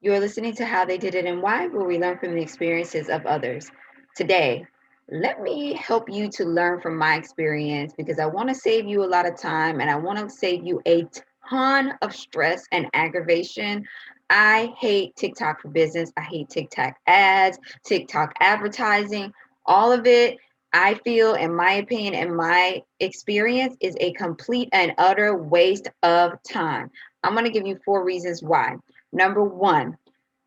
You're 0.00 0.20
listening 0.20 0.54
to 0.56 0.64
How 0.64 0.84
They 0.84 0.98
Did 0.98 1.16
It 1.16 1.24
and 1.24 1.42
Why, 1.42 1.66
where 1.66 1.84
we 1.84 1.98
learn 1.98 2.18
from 2.18 2.34
the 2.34 2.42
experiences 2.42 3.08
of 3.08 3.26
others. 3.26 3.70
Today, 4.14 4.64
let 5.10 5.42
me 5.42 5.74
help 5.74 6.08
you 6.08 6.28
to 6.30 6.44
learn 6.44 6.80
from 6.80 6.96
my 6.96 7.16
experience 7.16 7.92
because 7.96 8.20
I 8.20 8.26
want 8.26 8.50
to 8.50 8.54
save 8.54 8.86
you 8.86 9.02
a 9.02 9.06
lot 9.06 9.26
of 9.26 9.36
time 9.36 9.80
and 9.80 9.90
I 9.90 9.96
want 9.96 10.20
to 10.20 10.30
save 10.30 10.64
you 10.64 10.80
a 10.86 11.04
ton 11.48 11.94
of 12.02 12.14
stress 12.14 12.64
and 12.70 12.86
aggravation. 12.94 13.84
I 14.30 14.72
hate 14.78 15.16
TikTok 15.16 15.60
for 15.60 15.68
business. 15.68 16.12
I 16.16 16.22
hate 16.22 16.50
TikTok 16.50 16.94
ads, 17.08 17.58
TikTok 17.84 18.34
advertising, 18.40 19.32
all 19.66 19.90
of 19.90 20.06
it. 20.06 20.38
I 20.74 20.94
feel, 21.04 21.34
in 21.34 21.54
my 21.54 21.74
opinion, 21.74 22.14
and 22.14 22.36
my 22.36 22.82
experience, 22.98 23.76
is 23.80 23.96
a 24.00 24.12
complete 24.14 24.68
and 24.72 24.92
utter 24.98 25.36
waste 25.36 25.86
of 26.02 26.32
time. 26.42 26.90
I'm 27.22 27.32
going 27.32 27.44
to 27.44 27.52
give 27.52 27.64
you 27.64 27.78
four 27.84 28.04
reasons 28.04 28.42
why. 28.42 28.74
Number 29.12 29.44
one, 29.44 29.96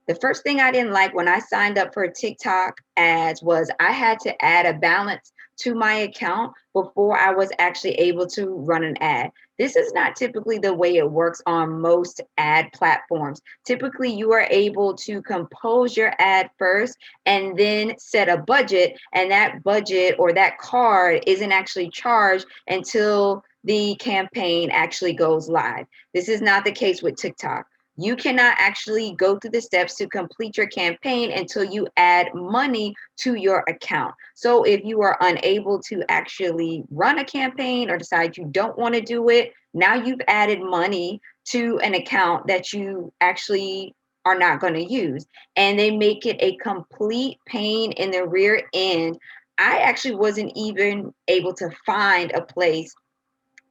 the 0.08 0.16
first 0.16 0.44
thing 0.44 0.62
I 0.62 0.72
didn't 0.72 0.94
like 0.94 1.14
when 1.14 1.28
I 1.28 1.40
signed 1.40 1.78
up 1.78 1.94
for 1.94 2.08
TikTok 2.08 2.78
ads 2.96 3.44
was 3.44 3.70
I 3.80 3.92
had 3.92 4.20
to 4.22 4.44
add 4.44 4.66
a 4.66 4.78
balance 4.78 5.34
to 5.58 5.76
my 5.76 5.94
account 5.94 6.54
before 6.74 7.18
I 7.18 7.32
was 7.32 7.52
actually 7.60 7.96
able 7.96 8.28
to 8.28 8.48
run 8.48 8.84
an 8.84 8.96
ad. 9.02 9.32
This 9.58 9.76
is 9.76 9.92
not 9.92 10.16
typically 10.16 10.60
the 10.60 10.74
way 10.74 10.98
it 10.98 11.12
works 11.12 11.42
on 11.48 11.82
most 11.82 12.22
ad 12.38 12.72
platforms. 12.74 13.42
Typically, 13.66 14.14
you 14.14 14.32
are 14.32 14.48
able 14.50 14.96
to 14.98 15.22
compose 15.24 15.98
your 15.98 16.14
ad 16.20 16.52
first 16.60 16.96
and 17.26 17.58
then 17.58 17.98
set 17.98 18.30
a 18.30 18.38
budget, 18.38 18.98
and 19.14 19.32
that 19.32 19.64
budget 19.64 20.16
or 20.20 20.32
that 20.34 20.60
card 20.60 21.24
isn't 21.26 21.52
actually 21.52 21.90
charged 21.90 22.46
until 22.68 23.44
the 23.64 23.96
campaign 23.96 24.70
actually 24.72 25.14
goes 25.14 25.50
live. 25.50 25.88
This 26.14 26.30
is 26.30 26.42
not 26.42 26.64
the 26.64 26.72
case 26.72 27.02
with 27.02 27.18
TikTok 27.18 27.66
you 27.98 28.16
cannot 28.16 28.56
actually 28.60 29.14
go 29.18 29.38
through 29.38 29.52
the 29.52 29.62
steps 29.62 29.96
to 29.96 30.08
complete 30.08 30.56
your 30.56 30.68
campaign 30.68 31.32
until 31.32 31.64
you 31.64 31.88
add 31.98 32.34
money 32.34 32.96
to 33.18 33.34
your 33.34 33.64
account. 33.68 34.14
So 34.36 34.64
if 34.64 34.84
you 34.84 35.02
are 35.02 35.18
unable 35.20 35.80
to 35.84 36.04
actually 36.10 36.84
run 36.92 37.20
a 37.20 37.26
campaign 37.26 37.90
or 37.90 37.98
decide 37.98 38.38
you 38.38 38.46
don't 38.46 38.78
want 38.78 38.94
to 38.96 39.02
do 39.02 39.30
it, 39.30 39.52
now 39.74 39.96
you've 39.96 40.22
added 40.28 40.62
money 40.62 41.20
to 41.46 41.80
an 41.80 41.96
account 41.96 42.46
that 42.48 42.72
you 42.72 43.12
actually 43.20 43.96
are 44.26 44.38
not 44.38 44.60
going 44.60 44.74
to 44.74 44.84
use. 44.84 45.26
And 45.56 45.80
they 45.80 45.90
make 45.90 46.26
it 46.26 46.38
a 46.40 46.58
complete 46.58 47.40
pain 47.48 47.94
in 47.94 48.12
the 48.12 48.28
rear 48.28 48.62
end. 48.74 49.18
I 49.58 49.80
actually 49.80 50.16
wasn't 50.16 50.52
even 50.56 51.14
able 51.28 51.54
to 51.56 51.72
find 51.86 52.32
a 52.32 52.42
place 52.42 52.94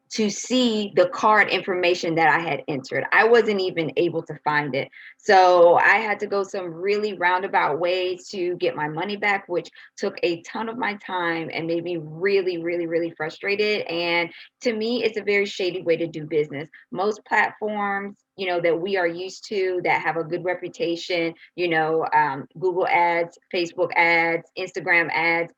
to 0.08 0.30
see 0.30 0.92
the 0.94 1.08
card 1.08 1.48
information 1.50 2.14
that 2.14 2.28
I 2.28 2.38
had 2.38 2.62
entered. 2.68 3.04
I 3.12 3.24
wasn't 3.24 3.60
even 3.60 3.92
able 3.96 4.22
to 4.24 4.38
find 4.44 4.74
it. 4.74 4.88
So 5.18 5.76
I 5.76 5.96
had 5.96 6.20
to 6.20 6.26
go 6.26 6.42
some 6.42 6.66
really 6.72 7.14
roundabout 7.14 7.80
ways 7.80 8.28
to 8.28 8.56
get 8.56 8.77
my 8.77 8.88
money 8.88 9.16
back, 9.16 9.48
which 9.48 9.68
took 9.96 10.16
a 10.22 10.42
ton 10.42 10.68
of 10.68 10.78
my 10.78 10.94
time 10.94 11.50
and 11.52 11.66
made 11.66 11.82
me 11.82 11.98
really, 12.00 12.62
really, 12.62 12.86
really 12.86 13.10
frustrated. 13.10 13.82
And 13.86 14.30
to 14.62 14.72
me, 14.72 15.02
it's 15.02 15.18
a 15.18 15.22
very 15.22 15.46
shady 15.46 15.82
way 15.82 15.96
to 15.96 16.06
do 16.06 16.24
business. 16.24 16.68
Most 16.92 17.24
platforms, 17.24 18.16
you 18.36 18.46
know, 18.46 18.60
that 18.60 18.80
we 18.80 18.96
are 18.96 19.08
used 19.08 19.46
to 19.48 19.80
that 19.84 20.02
have 20.02 20.16
a 20.16 20.24
good 20.24 20.44
reputation, 20.44 21.34
you 21.56 21.68
know, 21.68 22.06
um, 22.14 22.46
Google 22.58 22.86
ads, 22.86 23.38
Facebook 23.52 23.90
ads, 23.96 24.48
Instagram 24.56 25.10
ads, 25.12 25.52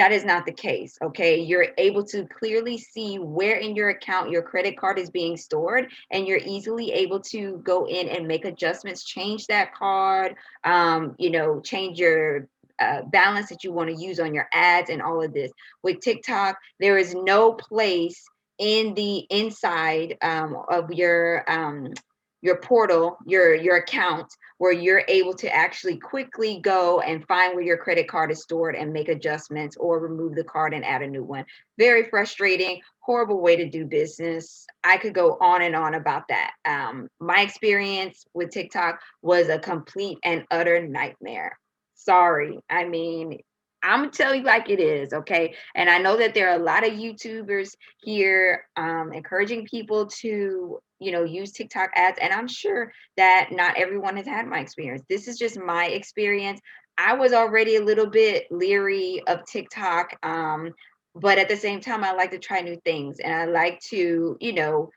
that 0.00 0.12
is 0.12 0.24
not 0.24 0.46
the 0.46 0.52
case 0.52 0.96
okay? 1.02 1.38
You're 1.38 1.66
able 1.76 2.02
to 2.04 2.26
clearly 2.26 2.78
see 2.78 3.18
where 3.18 3.56
in 3.56 3.76
your 3.76 3.90
account 3.90 4.30
your 4.30 4.40
credit 4.40 4.78
card 4.78 4.98
is 4.98 5.10
being 5.10 5.36
stored 5.36 5.92
and 6.10 6.26
you're 6.26 6.38
easily 6.38 6.90
able 6.92 7.20
to 7.34 7.60
go 7.62 7.86
in 7.86 8.08
and 8.08 8.26
make 8.26 8.46
adjustments 8.46 9.04
change 9.04 9.46
that 9.48 9.74
card 9.74 10.36
um, 10.64 11.14
you 11.18 11.28
know 11.28 11.60
change 11.60 11.98
your 11.98 12.48
uh, 12.78 13.02
balance 13.12 13.50
that 13.50 13.62
you 13.62 13.72
want 13.72 13.90
to 13.90 14.02
use 14.02 14.18
on 14.18 14.32
your 14.32 14.48
ads 14.54 14.88
and 14.88 15.02
all 15.02 15.22
of 15.22 15.34
this. 15.34 15.52
With 15.82 16.00
tiktok 16.00 16.56
there 16.78 16.96
is 16.96 17.14
no 17.14 17.52
place 17.52 18.24
in 18.58 18.94
the 18.94 19.26
inside 19.28 20.16
um, 20.22 20.56
of 20.70 20.90
your 20.92 21.44
um, 21.46 21.92
your 22.40 22.56
portal, 22.56 23.18
your 23.26 23.54
your 23.54 23.76
account, 23.76 24.32
where 24.60 24.72
you're 24.72 25.04
able 25.08 25.32
to 25.32 25.48
actually 25.56 25.96
quickly 25.96 26.60
go 26.62 27.00
and 27.00 27.26
find 27.26 27.54
where 27.54 27.64
your 27.64 27.78
credit 27.78 28.06
card 28.06 28.30
is 28.30 28.42
stored 28.42 28.76
and 28.76 28.92
make 28.92 29.08
adjustments 29.08 29.74
or 29.80 29.98
remove 29.98 30.34
the 30.34 30.44
card 30.44 30.74
and 30.74 30.84
add 30.84 31.00
a 31.00 31.06
new 31.06 31.24
one. 31.24 31.46
Very 31.78 32.10
frustrating, 32.10 32.78
horrible 32.98 33.40
way 33.40 33.56
to 33.56 33.70
do 33.70 33.86
business. 33.86 34.66
I 34.84 34.98
could 34.98 35.14
go 35.14 35.38
on 35.40 35.62
and 35.62 35.74
on 35.74 35.94
about 35.94 36.24
that. 36.28 36.50
Um, 36.66 37.08
my 37.20 37.40
experience 37.40 38.26
with 38.34 38.50
TikTok 38.50 39.00
was 39.22 39.48
a 39.48 39.58
complete 39.58 40.18
and 40.24 40.44
utter 40.50 40.86
nightmare. 40.86 41.58
Sorry. 41.94 42.58
I 42.68 42.84
mean, 42.84 43.38
I'm 43.82 44.00
gonna 44.00 44.10
tell 44.10 44.34
you 44.34 44.42
like 44.42 44.68
it 44.68 44.78
is, 44.78 45.14
okay? 45.14 45.54
And 45.74 45.88
I 45.88 45.96
know 45.96 46.18
that 46.18 46.34
there 46.34 46.50
are 46.50 46.60
a 46.60 46.62
lot 46.62 46.86
of 46.86 46.92
YouTubers 46.92 47.70
here 48.02 48.66
um, 48.76 49.14
encouraging 49.14 49.64
people 49.64 50.04
to, 50.20 50.80
you 51.00 51.12
know, 51.12 51.24
use 51.24 51.52
TikTok 51.52 51.90
ads, 51.94 52.18
and 52.20 52.32
I'm 52.32 52.48
sure 52.48 52.92
that 53.16 53.48
not 53.50 53.76
everyone 53.76 54.16
has 54.16 54.26
had 54.26 54.46
my 54.46 54.60
experience. 54.60 55.02
This 55.08 55.26
is 55.28 55.38
just 55.38 55.58
my 55.58 55.86
experience. 55.86 56.60
I 56.98 57.14
was 57.14 57.32
already 57.32 57.76
a 57.76 57.84
little 57.84 58.06
bit 58.06 58.46
leery 58.50 59.22
of 59.26 59.44
TikTok, 59.46 60.16
um, 60.22 60.72
but 61.14 61.38
at 61.38 61.48
the 61.48 61.56
same 61.56 61.80
time, 61.80 62.04
I 62.04 62.12
like 62.12 62.30
to 62.32 62.38
try 62.38 62.60
new 62.60 62.78
things, 62.84 63.18
and 63.18 63.32
I 63.32 63.46
like 63.46 63.80
to, 63.90 64.36
you 64.40 64.52
know, 64.52 64.90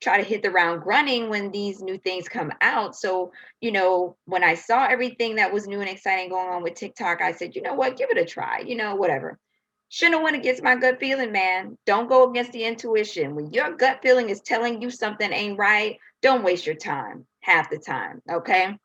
try 0.00 0.16
to 0.16 0.22
hit 0.22 0.42
the 0.42 0.50
ground 0.50 0.82
running 0.86 1.28
when 1.28 1.50
these 1.50 1.80
new 1.80 1.98
things 1.98 2.28
come 2.28 2.52
out. 2.60 2.94
So, 2.94 3.32
you 3.60 3.72
know, 3.72 4.16
when 4.26 4.44
I 4.44 4.54
saw 4.54 4.86
everything 4.86 5.36
that 5.36 5.52
was 5.52 5.66
new 5.66 5.80
and 5.80 5.90
exciting 5.90 6.30
going 6.30 6.48
on 6.48 6.62
with 6.62 6.74
TikTok, 6.74 7.20
I 7.20 7.32
said, 7.32 7.56
you 7.56 7.62
know 7.62 7.74
what, 7.74 7.96
give 7.96 8.10
it 8.10 8.18
a 8.18 8.24
try, 8.24 8.60
you 8.60 8.76
know, 8.76 8.94
whatever. 8.94 9.38
Shouldn't 9.90 10.16
have 10.16 10.22
went 10.22 10.36
against 10.36 10.62
my 10.62 10.76
gut 10.76 11.00
feeling, 11.00 11.32
man. 11.32 11.76
Don't 11.86 12.08
go 12.08 12.30
against 12.30 12.52
the 12.52 12.64
intuition. 12.64 13.34
When 13.34 13.52
your 13.52 13.72
gut 13.72 14.00
feeling 14.02 14.28
is 14.30 14.40
telling 14.40 14.82
you 14.82 14.90
something 14.90 15.32
ain't 15.32 15.58
right, 15.58 15.98
don't 16.20 16.44
waste 16.44 16.66
your 16.66 16.76
time 16.76 17.26
half 17.40 17.70
the 17.70 17.78
time. 17.78 18.20
Okay 18.30 18.76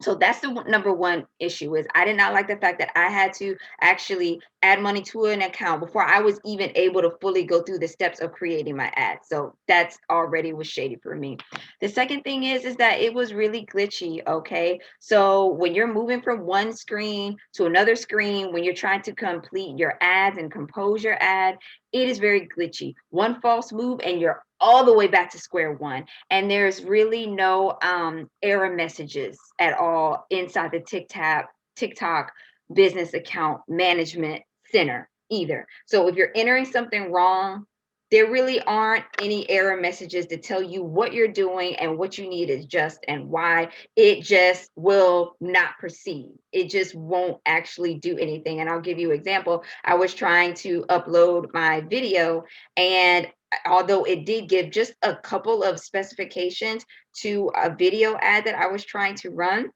so 0.00 0.14
that's 0.14 0.40
the 0.40 0.52
number 0.68 0.92
one 0.92 1.26
issue 1.38 1.76
is 1.76 1.86
i 1.94 2.04
did 2.04 2.16
not 2.16 2.32
like 2.32 2.48
the 2.48 2.56
fact 2.56 2.78
that 2.78 2.90
i 2.96 3.08
had 3.08 3.32
to 3.32 3.56
actually 3.80 4.40
add 4.62 4.80
money 4.80 5.02
to 5.02 5.26
an 5.26 5.42
account 5.42 5.80
before 5.80 6.04
i 6.04 6.20
was 6.20 6.40
even 6.44 6.70
able 6.74 7.00
to 7.00 7.12
fully 7.20 7.44
go 7.44 7.62
through 7.62 7.78
the 7.78 7.88
steps 7.88 8.20
of 8.20 8.32
creating 8.32 8.76
my 8.76 8.92
ad 8.96 9.18
so 9.22 9.54
that's 9.66 9.98
already 10.10 10.52
was 10.52 10.66
shady 10.66 10.96
for 11.02 11.14
me. 11.14 11.36
The 11.80 11.88
second 11.88 12.22
thing 12.22 12.44
is 12.44 12.64
is 12.64 12.76
that 12.76 13.00
it 13.00 13.12
was 13.12 13.32
really 13.32 13.66
glitchy 13.66 14.26
okay? 14.26 14.80
So 14.98 15.46
when 15.46 15.74
you're 15.74 15.92
moving 15.92 16.20
from 16.20 16.40
one 16.40 16.72
screen 16.72 17.36
to 17.54 17.66
another 17.66 17.94
screen 17.94 18.52
when 18.52 18.64
you're 18.64 18.74
trying 18.74 19.02
to 19.02 19.14
complete 19.14 19.78
your 19.78 19.94
ads 20.00 20.38
and 20.38 20.50
compose 20.50 21.02
your 21.04 21.16
ad 21.20 21.56
it 21.92 22.08
is 22.08 22.18
very 22.18 22.48
glitchy. 22.48 22.94
One 23.10 23.40
false 23.40 23.72
move 23.72 24.00
and 24.04 24.20
you're 24.20 24.42
all 24.60 24.84
the 24.84 24.92
way 24.92 25.06
back 25.06 25.30
to 25.32 25.38
square 25.38 25.72
one. 25.72 26.04
And 26.30 26.50
there's 26.50 26.82
really 26.84 27.26
no 27.26 27.78
um, 27.82 28.28
error 28.42 28.74
messages 28.74 29.38
at 29.58 29.78
all 29.78 30.26
inside 30.30 30.72
the 30.72 30.80
tiktok 30.80 31.46
tiktok 31.76 32.32
business 32.74 33.14
account 33.14 33.60
management 33.68 34.42
center 34.72 35.08
either. 35.30 35.66
So 35.86 36.08
if 36.08 36.16
you're 36.16 36.32
entering 36.34 36.64
something 36.64 37.12
wrong 37.12 37.66
there 38.10 38.30
really 38.30 38.60
aren't 38.62 39.04
any 39.20 39.48
error 39.50 39.78
messages 39.78 40.26
to 40.26 40.38
tell 40.38 40.62
you 40.62 40.82
what 40.82 41.12
you're 41.12 41.28
doing 41.28 41.76
and 41.76 41.98
what 41.98 42.16
you 42.16 42.28
need 42.28 42.48
is 42.48 42.64
just 42.64 43.04
and 43.06 43.28
why. 43.28 43.68
It 43.96 44.22
just 44.22 44.70
will 44.76 45.36
not 45.40 45.78
proceed. 45.78 46.32
It 46.52 46.70
just 46.70 46.94
won't 46.94 47.40
actually 47.44 47.94
do 47.94 48.16
anything. 48.16 48.60
And 48.60 48.70
i'll 48.70 48.80
give 48.80 48.98
you 48.98 49.10
an 49.10 49.16
example. 49.16 49.64
I 49.84 49.94
was 49.94 50.14
trying 50.14 50.54
to 50.54 50.84
upload 50.88 51.52
my 51.52 51.82
video 51.82 52.44
and 52.76 53.28
uh, 53.52 53.56
although 53.68 54.04
it 54.04 54.24
did 54.24 54.48
give 54.48 54.70
just 54.70 54.94
a 55.02 55.14
couple 55.14 55.62
of 55.62 55.78
specifications 55.78 56.84
to 57.16 57.50
a 57.54 57.74
video 57.74 58.16
ad 58.20 58.44
that 58.44 58.54
I 58.54 58.68
was 58.68 58.84
trying 58.84 59.16
to 59.16 59.30
run, 59.30 59.70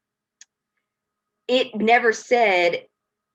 it 1.49 1.75
never 1.75 2.13
said, 2.13 2.87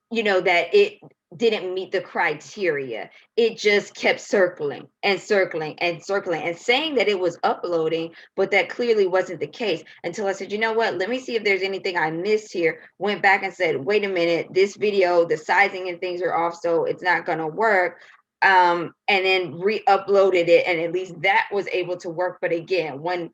you 0.10 0.24
know, 0.24 0.42
that 0.42 0.74
it 0.74 1.00
didn't 1.36 1.74
meet 1.74 1.92
the 1.92 2.00
criteria. 2.00 3.10
It 3.36 3.58
just 3.58 3.94
kept 3.96 4.22
circling 4.22 4.88
and 5.04 5.20
circling 5.20 5.78
and 5.80 6.02
circling 6.04 6.44
and 6.44 6.58
saying 6.58 6.96
that 6.96 7.10
it 7.10 7.20
was 7.20 7.38
uploading, 7.44 8.14
but 8.36 8.52
that 8.52 8.70
clearly 8.70 9.08
wasn't 9.08 9.42
the 9.42 9.48
case 9.48 9.84
until 10.04 10.28
I 10.28 10.32
said, 10.32 10.52
you 10.52 10.58
know 10.58 10.72
what, 10.72 10.98
let 10.98 11.10
me 11.10 11.20
see 11.20 11.36
if 11.36 11.44
there's 11.44 11.64
anything 11.64 11.98
I 11.98 12.12
missed 12.12 12.54
here. 12.54 12.82
Went 12.98 13.22
back 13.22 13.44
and 13.44 13.54
said, 13.54 13.76
wait 13.76 14.06
a 14.06 14.10
minute, 14.10 14.48
this 14.52 14.78
video, 14.78 15.26
the 15.26 15.38
sizing 15.38 15.90
and 15.90 16.00
things 16.00 16.22
are 16.22 16.34
off, 16.34 16.58
so 16.62 16.86
it's 16.86 17.04
not 17.04 17.26
going 17.26 17.40
to 17.40 17.48
work 17.48 18.00
um, 18.42 18.94
and 19.08 19.26
then 19.26 19.60
re-uploaded 19.60 20.48
it, 20.48 20.68
and 20.68 20.80
at 20.80 20.92
least 20.92 21.22
that 21.22 21.48
was 21.52 21.68
able 21.68 21.98
to 21.98 22.10
work. 22.10 22.38
But 22.42 22.52
again, 22.52 23.02
when 23.02 23.32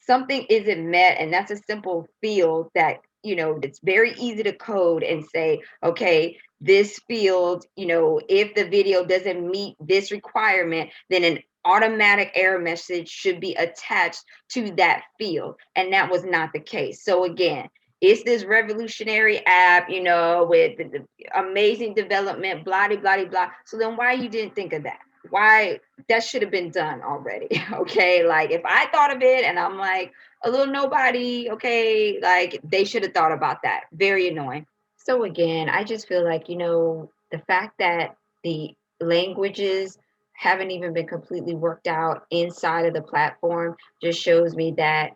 something 0.00 0.44
isn't 0.48 0.90
met, 0.90 1.18
and 1.18 1.32
that's 1.32 1.50
a 1.50 1.56
simple 1.56 2.06
field 2.20 2.70
that 2.74 2.98
you 3.22 3.36
know 3.36 3.58
it's 3.62 3.80
very 3.82 4.12
easy 4.14 4.42
to 4.42 4.52
code 4.52 5.02
and 5.02 5.24
say, 5.34 5.62
okay, 5.82 6.38
this 6.62 7.00
field, 7.08 7.66
you 7.76 7.86
know, 7.86 8.20
if 8.28 8.54
the 8.54 8.64
video 8.64 9.04
doesn't 9.04 9.50
meet 9.50 9.76
this 9.80 10.12
requirement, 10.12 10.90
then 11.10 11.24
an 11.24 11.40
automatic 11.64 12.30
error 12.34 12.58
message 12.58 13.08
should 13.08 13.40
be 13.40 13.54
attached 13.54 14.24
to 14.50 14.70
that 14.76 15.02
field. 15.18 15.56
And 15.74 15.92
that 15.92 16.10
was 16.10 16.24
not 16.24 16.52
the 16.52 16.60
case. 16.60 17.04
So 17.04 17.24
again, 17.24 17.68
it's 18.00 18.22
this 18.22 18.44
revolutionary 18.44 19.44
app, 19.46 19.90
you 19.90 20.02
know, 20.02 20.46
with 20.48 20.78
the, 20.78 20.84
the 20.84 21.04
amazing 21.34 21.94
development, 21.94 22.64
blah, 22.64 22.88
blah, 22.88 22.96
blah, 22.96 23.24
blah. 23.24 23.50
So 23.64 23.76
then 23.76 23.96
why 23.96 24.12
you 24.12 24.28
didn't 24.28 24.54
think 24.54 24.72
of 24.72 24.84
that? 24.84 24.98
Why 25.30 25.80
that 26.08 26.24
should 26.24 26.42
have 26.42 26.50
been 26.50 26.70
done 26.70 27.02
already. 27.02 27.48
Okay. 27.72 28.24
Like 28.24 28.50
if 28.50 28.62
I 28.64 28.86
thought 28.86 29.14
of 29.14 29.22
it 29.22 29.44
and 29.44 29.58
I'm 29.58 29.78
like 29.78 30.12
a 30.44 30.50
little 30.50 30.66
nobody, 30.72 31.50
okay, 31.50 32.18
like 32.20 32.60
they 32.64 32.84
should 32.84 33.02
have 33.02 33.14
thought 33.14 33.32
about 33.32 33.62
that. 33.62 33.84
Very 33.92 34.28
annoying. 34.28 34.66
So 35.04 35.24
again, 35.24 35.68
I 35.68 35.84
just 35.84 36.06
feel 36.06 36.24
like, 36.24 36.48
you 36.48 36.56
know, 36.56 37.10
the 37.30 37.38
fact 37.40 37.78
that 37.78 38.16
the 38.44 38.74
languages 39.00 39.98
haven't 40.34 40.70
even 40.70 40.92
been 40.92 41.06
completely 41.06 41.54
worked 41.54 41.86
out 41.86 42.24
inside 42.30 42.86
of 42.86 42.94
the 42.94 43.02
platform 43.02 43.76
just 44.02 44.20
shows 44.20 44.54
me 44.54 44.74
that 44.76 45.12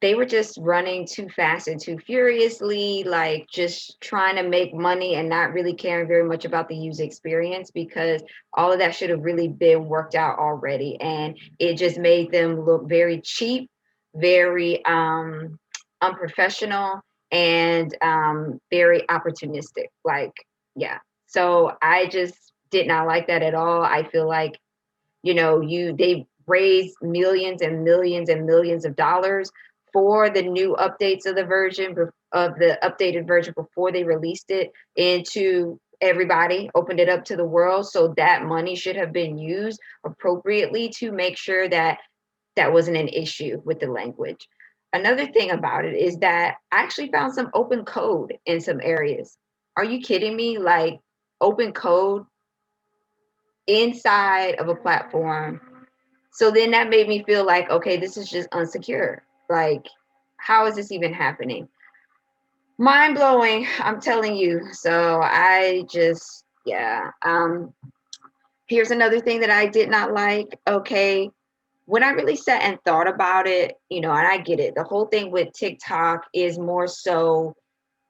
they 0.00 0.14
were 0.14 0.26
just 0.26 0.58
running 0.60 1.06
too 1.06 1.28
fast 1.30 1.66
and 1.66 1.80
too 1.80 1.98
furiously, 1.98 3.04
like 3.04 3.46
just 3.50 3.98
trying 4.02 4.36
to 4.36 4.42
make 4.42 4.74
money 4.74 5.14
and 5.14 5.28
not 5.28 5.52
really 5.54 5.72
caring 5.72 6.06
very 6.06 6.24
much 6.24 6.44
about 6.44 6.68
the 6.68 6.76
user 6.76 7.04
experience 7.04 7.70
because 7.70 8.22
all 8.52 8.70
of 8.70 8.78
that 8.80 8.94
should 8.94 9.08
have 9.08 9.22
really 9.22 9.48
been 9.48 9.86
worked 9.86 10.14
out 10.14 10.38
already. 10.38 11.00
And 11.00 11.38
it 11.58 11.76
just 11.76 11.98
made 11.98 12.30
them 12.32 12.60
look 12.66 12.86
very 12.86 13.20
cheap, 13.22 13.70
very 14.14 14.84
um, 14.84 15.58
unprofessional, 16.02 17.00
and 17.34 17.94
um, 18.00 18.60
very 18.70 19.02
opportunistic. 19.10 19.88
Like, 20.04 20.32
yeah. 20.76 20.98
So 21.26 21.72
I 21.82 22.06
just 22.06 22.52
did 22.70 22.86
not 22.86 23.06
like 23.06 23.26
that 23.26 23.42
at 23.42 23.54
all. 23.54 23.82
I 23.82 24.08
feel 24.08 24.28
like, 24.28 24.58
you 25.22 25.34
know, 25.34 25.60
you 25.60 25.94
they 25.94 26.26
raised 26.46 26.96
millions 27.02 27.60
and 27.60 27.84
millions 27.84 28.28
and 28.28 28.46
millions 28.46 28.84
of 28.84 28.94
dollars 28.94 29.50
for 29.92 30.30
the 30.30 30.42
new 30.42 30.76
updates 30.78 31.26
of 31.26 31.34
the 31.34 31.44
version 31.44 31.96
of 32.32 32.54
the 32.58 32.78
updated 32.82 33.26
version 33.26 33.52
before 33.56 33.90
they 33.90 34.04
released 34.04 34.50
it 34.50 34.70
into 34.96 35.78
everybody, 36.00 36.70
opened 36.74 37.00
it 37.00 37.08
up 37.08 37.24
to 37.24 37.36
the 37.36 37.44
world. 37.44 37.88
So 37.88 38.14
that 38.16 38.44
money 38.44 38.76
should 38.76 38.96
have 38.96 39.12
been 39.12 39.38
used 39.38 39.80
appropriately 40.04 40.88
to 40.98 41.10
make 41.10 41.36
sure 41.36 41.68
that 41.68 41.98
that 42.56 42.72
wasn't 42.72 42.96
an 42.96 43.08
issue 43.08 43.60
with 43.64 43.80
the 43.80 43.86
language. 43.86 44.48
Another 44.94 45.26
thing 45.26 45.50
about 45.50 45.84
it 45.84 45.94
is 45.94 46.18
that 46.18 46.54
I 46.70 46.82
actually 46.82 47.10
found 47.10 47.34
some 47.34 47.50
open 47.52 47.84
code 47.84 48.38
in 48.46 48.60
some 48.60 48.80
areas. 48.80 49.36
Are 49.76 49.84
you 49.84 50.00
kidding 50.00 50.36
me? 50.36 50.56
Like 50.56 51.00
open 51.40 51.72
code 51.72 52.24
inside 53.66 54.54
of 54.60 54.68
a 54.68 54.74
platform. 54.76 55.60
So 56.30 56.52
then 56.52 56.70
that 56.70 56.90
made 56.90 57.08
me 57.08 57.24
feel 57.24 57.44
like, 57.44 57.70
okay, 57.70 57.96
this 57.96 58.16
is 58.16 58.30
just 58.30 58.48
unsecure. 58.50 59.18
Like, 59.50 59.84
how 60.36 60.66
is 60.66 60.76
this 60.76 60.92
even 60.92 61.12
happening? 61.12 61.68
Mind 62.78 63.16
blowing, 63.16 63.66
I'm 63.80 64.00
telling 64.00 64.36
you. 64.36 64.60
So 64.72 65.20
I 65.22 65.84
just, 65.90 66.44
yeah. 66.66 67.10
Um, 67.22 67.74
here's 68.68 68.92
another 68.92 69.18
thing 69.18 69.40
that 69.40 69.50
I 69.50 69.66
did 69.66 69.88
not 69.90 70.12
like. 70.12 70.56
Okay, 70.68 71.30
when 71.86 72.02
I 72.02 72.10
really 72.10 72.36
sat 72.36 72.62
and 72.62 72.78
thought 72.84 73.08
about 73.08 73.46
it, 73.46 73.76
you 73.90 74.00
know, 74.00 74.10
and 74.10 74.26
I 74.26 74.38
get 74.38 74.60
it, 74.60 74.74
the 74.74 74.84
whole 74.84 75.06
thing 75.06 75.30
with 75.30 75.52
TikTok 75.52 76.26
is 76.32 76.58
more 76.58 76.86
so 76.86 77.54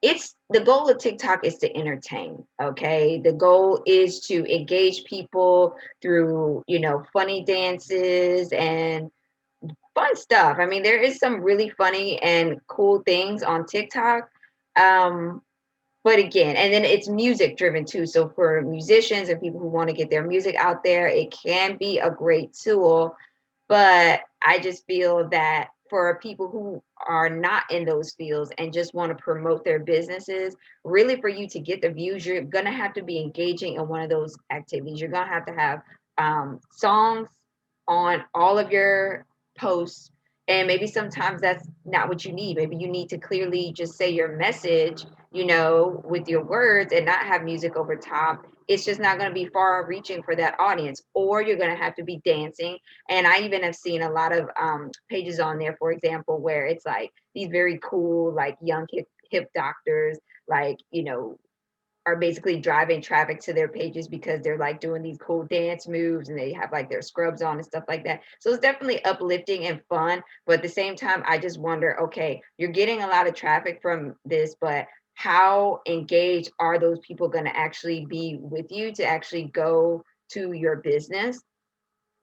it's 0.01 0.35
the 0.51 0.59
goal 0.59 0.87
of 0.87 0.99
TikTok 0.99 1.43
is 1.43 1.57
to 1.57 1.75
entertain, 1.75 2.45
okay? 2.61 3.19
The 3.19 3.33
goal 3.33 3.81
is 3.87 4.19
to 4.27 4.45
engage 4.53 5.03
people 5.05 5.75
through, 6.01 6.63
you 6.67 6.79
know, 6.79 7.03
funny 7.11 7.43
dances 7.43 8.51
and 8.51 9.09
fun 9.95 10.15
stuff. 10.15 10.57
I 10.59 10.67
mean, 10.67 10.83
there 10.83 11.01
is 11.01 11.17
some 11.17 11.41
really 11.41 11.69
funny 11.69 12.21
and 12.21 12.59
cool 12.67 13.01
things 13.01 13.41
on 13.41 13.65
TikTok. 13.65 14.29
Um, 14.75 15.41
but 16.03 16.19
again, 16.19 16.55
and 16.55 16.71
then 16.71 16.85
it's 16.85 17.07
music 17.07 17.57
driven 17.57 17.83
too. 17.83 18.05
So 18.05 18.29
for 18.29 18.61
musicians 18.61 19.29
and 19.29 19.41
people 19.41 19.59
who 19.59 19.69
want 19.69 19.89
to 19.89 19.95
get 19.95 20.11
their 20.11 20.23
music 20.23 20.53
out 20.55 20.83
there, 20.83 21.07
it 21.07 21.31
can 21.31 21.77
be 21.77 21.97
a 21.97 22.11
great 22.11 22.53
tool 22.53 23.15
but 23.67 24.21
I 24.45 24.59
just 24.59 24.85
feel 24.85 25.27
that 25.29 25.69
for 25.89 26.19
people 26.19 26.49
who 26.49 26.81
are 27.07 27.29
not 27.29 27.63
in 27.69 27.85
those 27.85 28.13
fields 28.13 28.51
and 28.57 28.73
just 28.73 28.93
want 28.93 29.15
to 29.15 29.23
promote 29.23 29.63
their 29.63 29.79
businesses, 29.79 30.55
really 30.83 31.19
for 31.21 31.29
you 31.29 31.47
to 31.49 31.59
get 31.59 31.81
the 31.81 31.91
views, 31.91 32.25
you're 32.25 32.41
going 32.41 32.65
to 32.65 32.71
have 32.71 32.93
to 32.93 33.03
be 33.03 33.19
engaging 33.19 33.75
in 33.75 33.87
one 33.87 34.01
of 34.01 34.09
those 34.09 34.35
activities. 34.51 34.99
You're 34.99 35.11
going 35.11 35.27
to 35.27 35.33
have 35.33 35.45
to 35.45 35.53
have 35.53 35.81
um, 36.17 36.59
songs 36.71 37.27
on 37.87 38.23
all 38.33 38.57
of 38.57 38.71
your 38.71 39.25
posts. 39.57 40.11
And 40.47 40.67
maybe 40.67 40.87
sometimes 40.87 41.41
that's 41.41 41.67
not 41.85 42.07
what 42.07 42.25
you 42.25 42.31
need. 42.31 42.57
Maybe 42.57 42.75
you 42.77 42.87
need 42.87 43.09
to 43.09 43.17
clearly 43.17 43.71
just 43.73 43.95
say 43.95 44.09
your 44.09 44.37
message, 44.37 45.05
you 45.31 45.45
know, 45.45 46.01
with 46.05 46.27
your 46.27 46.43
words 46.43 46.93
and 46.93 47.05
not 47.05 47.25
have 47.25 47.43
music 47.43 47.75
over 47.75 47.95
top 47.95 48.45
it's 48.67 48.85
just 48.85 48.99
not 48.99 49.17
going 49.17 49.29
to 49.29 49.33
be 49.33 49.45
far 49.47 49.85
reaching 49.87 50.23
for 50.23 50.35
that 50.35 50.55
audience 50.59 51.01
or 51.13 51.41
you're 51.41 51.57
going 51.57 51.69
to 51.69 51.81
have 51.81 51.95
to 51.95 52.03
be 52.03 52.21
dancing 52.25 52.77
and 53.09 53.27
i 53.27 53.39
even 53.39 53.63
have 53.63 53.75
seen 53.75 54.01
a 54.01 54.11
lot 54.11 54.31
of 54.31 54.49
um, 54.59 54.89
pages 55.09 55.39
on 55.39 55.57
there 55.57 55.75
for 55.77 55.91
example 55.91 56.39
where 56.39 56.65
it's 56.65 56.85
like 56.85 57.11
these 57.33 57.49
very 57.49 57.79
cool 57.83 58.33
like 58.33 58.57
young 58.61 58.85
hip, 58.91 59.07
hip 59.29 59.49
doctors 59.53 60.17
like 60.47 60.77
you 60.91 61.03
know 61.03 61.37
are 62.05 62.15
basically 62.15 62.59
driving 62.59 63.01
traffic 63.01 63.39
to 63.41 63.53
their 63.53 63.67
pages 63.67 64.07
because 64.07 64.41
they're 64.41 64.57
like 64.57 64.79
doing 64.79 65.01
these 65.01 65.17
cool 65.17 65.43
dance 65.45 65.87
moves 65.87 66.29
and 66.29 66.37
they 66.37 66.53
have 66.53 66.71
like 66.71 66.89
their 66.89 67.01
scrubs 67.01 67.41
on 67.41 67.57
and 67.57 67.65
stuff 67.65 67.83
like 67.87 68.03
that. 68.03 68.21
So 68.39 68.51
it's 68.51 68.59
definitely 68.59 69.03
uplifting 69.05 69.65
and 69.65 69.81
fun. 69.89 70.21
But 70.45 70.57
at 70.57 70.61
the 70.61 70.69
same 70.69 70.95
time, 70.95 71.23
I 71.25 71.39
just 71.39 71.59
wonder 71.59 71.99
okay, 72.01 72.41
you're 72.57 72.69
getting 72.69 73.01
a 73.01 73.07
lot 73.07 73.27
of 73.27 73.33
traffic 73.33 73.79
from 73.81 74.15
this, 74.23 74.55
but 74.61 74.85
how 75.15 75.81
engaged 75.87 76.51
are 76.59 76.77
those 76.77 76.99
people 76.99 77.27
going 77.27 77.45
to 77.45 77.57
actually 77.57 78.05
be 78.05 78.37
with 78.39 78.71
you 78.71 78.93
to 78.93 79.05
actually 79.05 79.45
go 79.45 80.03
to 80.29 80.51
your 80.51 80.77
business? 80.77 81.41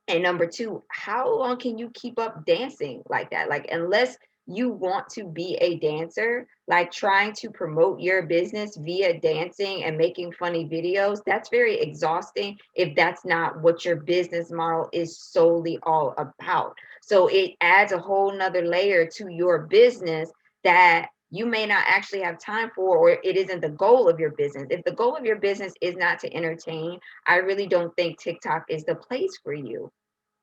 And 0.09 0.23
number 0.23 0.47
two, 0.47 0.83
how 0.89 1.35
long 1.39 1.59
can 1.59 1.79
you 1.79 1.91
keep 1.95 2.19
up 2.19 2.45
dancing 2.45 3.03
like 3.09 3.31
that? 3.31 3.49
Like, 3.49 3.69
unless 3.71 4.17
you 4.47 4.69
want 4.69 5.09
to 5.09 5.25
be 5.25 5.57
a 5.61 5.79
dancer, 5.79 6.47
like 6.67 6.91
trying 6.91 7.33
to 7.33 7.49
promote 7.49 8.01
your 8.01 8.23
business 8.23 8.77
via 8.77 9.21
dancing 9.21 9.85
and 9.85 9.97
making 9.97 10.33
funny 10.33 10.69
videos, 10.69 11.21
that's 11.25 11.49
very 11.49 11.81
exhausting 11.81 12.59
if 12.75 12.95
that's 12.97 13.25
not 13.25 13.61
what 13.61 13.85
your 13.85 13.97
business 13.97 14.51
model 14.51 14.89
is 14.93 15.19
solely 15.19 15.79
all 15.85 16.13
about. 16.19 16.77
So 17.01 17.29
it 17.29 17.53
adds 17.61 17.93
a 17.93 17.99
whole 17.99 18.37
nother 18.37 18.63
layer 18.63 19.07
to 19.15 19.29
your 19.29 19.61
business 19.61 20.31
that 20.65 21.09
you 21.33 21.47
may 21.47 21.65
not 21.65 21.83
actually 21.87 22.21
have 22.21 22.39
time 22.39 22.71
for 22.77 22.99
or 22.99 23.11
it 23.11 23.37
isn't 23.37 23.63
the 23.63 23.71
goal 23.71 24.07
of 24.07 24.21
your 24.21 24.33
business. 24.33 24.67
If 24.69 24.85
the 24.85 24.93
goal 24.93 25.17
of 25.17 25.25
your 25.25 25.37
business 25.37 25.73
is 25.81 25.97
not 25.97 26.19
to 26.21 26.33
entertain, 26.33 27.01
I 27.27 27.37
really 27.37 27.67
don't 27.67 27.93
think 27.97 28.21
TikTok 28.21 28.67
is 28.69 28.85
the 28.85 28.95
place 28.95 29.39
for 29.43 29.55
you. 29.55 29.91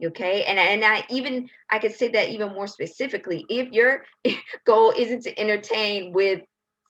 Okay. 0.03 0.43
And, 0.46 0.58
and 0.58 0.84
I 0.84 1.05
even 1.12 1.48
I 1.69 1.77
could 1.77 1.93
say 1.93 2.08
that 2.10 2.29
even 2.29 2.53
more 2.53 2.65
specifically. 2.65 3.46
If 3.50 3.72
your 3.72 4.03
goal 4.65 4.91
isn't 4.98 5.24
to 5.24 5.39
entertain 5.39 6.12
with 6.12 6.41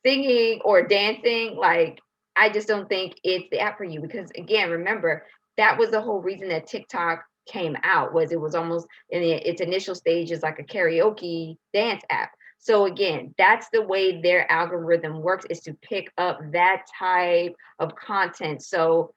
singing 0.06 0.62
or 0.63 0.88
dancing, 0.88 1.58
like 1.58 2.00
I 2.38 2.50
just 2.50 2.70
don't 2.70 2.88
think 2.88 3.20
it's 3.25 3.50
the 3.51 3.60
app 3.60 3.77
for 3.77 3.84
you. 3.84 4.00
Because 4.00 4.29
again, 4.38 4.70
remember, 4.70 5.25
that 5.58 5.77
was 5.77 5.91
the 5.91 6.00
whole 6.00 6.22
reason 6.22 6.48
that 6.50 6.68
TikTok 6.68 7.25
came 7.50 7.75
out 7.84 8.13
was 8.13 8.32
it 8.32 8.39
was 8.39 8.56
almost 8.56 8.88
in 9.10 9.22
the, 9.22 9.32
its 9.32 9.60
initial 9.60 9.96
stages 9.96 10.41
like 10.41 10.60
a 10.60 10.63
karaoke 10.63 11.58
dance 11.74 12.03
app 12.10 12.32
so 12.60 12.86
again, 12.86 13.34
that's 13.38 13.70
the 13.70 13.82
way 13.82 14.22
their 14.22 14.50
algorithm 14.51 15.22
works 15.22 15.46
is 15.50 15.62
to 15.62 15.74
pick 15.74 16.12
up 16.18 16.39
that 16.51 16.86
type 16.98 17.56
of 17.80 17.96
content. 17.96 18.62
So 18.62 19.13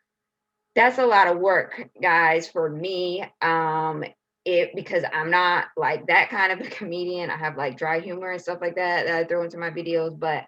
that's 0.75 0.99
a 0.99 1.07
lot 1.07 1.27
of 1.27 1.39
work, 1.39 1.91
guys, 2.01 2.49
for 2.49 2.71
me. 2.71 3.25
Um, 3.43 4.05
it 4.45 4.75
because 4.75 5.05
I'm 5.13 5.31
not 5.31 5.67
like 5.77 6.07
that 6.07 6.31
kind 6.31 6.53
of 6.53 6.67
a 6.67 6.71
comedian. 6.71 7.31
I 7.31 7.37
have 7.37 7.57
like 7.57 7.77
dry 7.77 8.01
humor 8.01 8.31
and 8.31 8.41
stuff 8.41 8.59
like 8.61 8.77
that 8.77 9.07
that 9.07 9.15
I 9.15 9.25
throw 9.25 9.45
into 9.45 9.59
my 9.59 9.71
videos, 9.71 10.19
but 10.19 10.45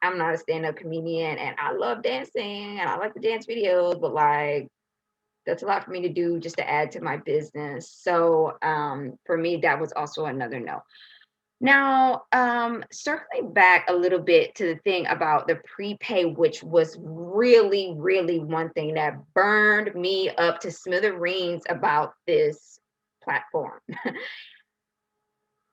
I'm 0.00 0.18
not 0.18 0.34
a 0.34 0.38
stand-up 0.38 0.76
comedian 0.76 1.38
and 1.38 1.54
I 1.60 1.72
love 1.72 2.02
dancing 2.02 2.80
and 2.80 2.88
I 2.88 2.96
like 2.96 3.14
the 3.14 3.20
dance 3.20 3.46
videos, 3.46 4.00
but 4.00 4.12
like 4.12 4.68
that's 5.46 5.62
a 5.62 5.66
lot 5.66 5.84
for 5.84 5.90
me 5.90 6.02
to 6.02 6.08
do 6.08 6.38
just 6.40 6.56
to 6.56 6.68
add 6.68 6.92
to 6.92 7.00
my 7.00 7.18
business. 7.18 7.90
So 7.90 8.56
um, 8.62 9.18
for 9.26 9.36
me, 9.36 9.58
that 9.58 9.80
was 9.80 9.92
also 9.92 10.26
another 10.26 10.60
no. 10.60 10.82
Now, 11.62 12.24
um, 12.32 12.84
circling 12.90 13.52
back 13.52 13.88
a 13.88 13.94
little 13.94 14.18
bit 14.18 14.56
to 14.56 14.66
the 14.66 14.80
thing 14.80 15.06
about 15.06 15.46
the 15.46 15.60
prepay, 15.64 16.24
which 16.24 16.60
was 16.64 16.96
really, 17.00 17.94
really 17.96 18.40
one 18.40 18.70
thing 18.70 18.94
that 18.94 19.14
burned 19.32 19.94
me 19.94 20.28
up 20.30 20.58
to 20.62 20.72
smithereens 20.72 21.62
about 21.68 22.14
this 22.26 22.80
platform. 23.22 23.80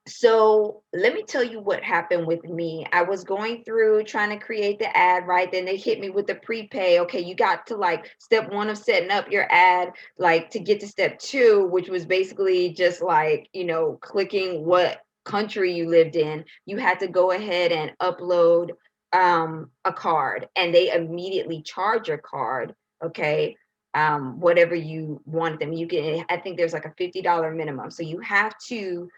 So 0.08 0.82
let 0.92 1.14
me 1.14 1.22
tell 1.22 1.44
you 1.44 1.60
what 1.60 1.84
happened 1.84 2.26
with 2.26 2.42
me. 2.44 2.84
I 2.92 3.02
was 3.02 3.22
going 3.22 3.62
through 3.62 4.04
trying 4.04 4.30
to 4.30 4.44
create 4.44 4.78
the 4.78 4.96
ad, 4.96 5.26
right? 5.26 5.52
Then 5.52 5.64
they 5.64 5.76
hit 5.76 6.00
me 6.00 6.10
with 6.10 6.26
the 6.26 6.34
prepay. 6.34 6.98
Okay, 7.00 7.20
you 7.20 7.36
got 7.36 7.66
to 7.68 7.76
like 7.76 8.10
step 8.18 8.50
one 8.50 8.70
of 8.70 8.78
setting 8.78 9.10
up 9.10 9.30
your 9.30 9.46
ad, 9.52 9.92
like 10.18 10.50
to 10.50 10.58
get 10.58 10.80
to 10.80 10.88
step 10.88 11.18
two, 11.20 11.68
which 11.70 11.88
was 11.88 12.06
basically 12.06 12.70
just 12.70 13.02
like, 13.02 13.48
you 13.52 13.64
know, 13.64 13.98
clicking 14.00 14.64
what 14.64 15.00
country 15.24 15.72
you 15.72 15.88
lived 15.88 16.16
in. 16.16 16.44
You 16.66 16.78
had 16.78 17.00
to 17.00 17.08
go 17.08 17.30
ahead 17.32 17.72
and 17.72 17.92
upload 18.00 18.70
um, 19.12 19.70
a 19.84 19.92
card, 19.92 20.48
and 20.56 20.74
they 20.74 20.92
immediately 20.92 21.62
charge 21.62 22.08
your 22.08 22.18
card. 22.18 22.74
Okay. 23.04 23.56
Um, 23.92 24.38
whatever 24.38 24.76
you 24.76 25.20
want 25.24 25.58
them, 25.58 25.72
you 25.72 25.88
can. 25.88 26.24
I 26.28 26.36
think 26.36 26.56
there's 26.56 26.72
like 26.72 26.84
a 26.84 26.94
$50 27.02 27.56
minimum. 27.56 27.90
So 27.90 28.04
you 28.04 28.20
have 28.20 28.54
to 28.68 29.08